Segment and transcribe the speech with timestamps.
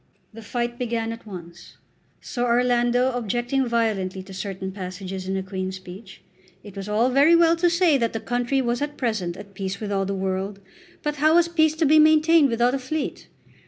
[0.33, 1.77] The fight began at once,
[2.21, 6.23] Sir Orlando objecting violently to certain passages in the Queen's Speech.
[6.63, 9.79] It was all very well to say that the country was at present at peace
[9.79, 10.59] with all the world;
[11.03, 13.27] but how was peace to be maintained without a fleet?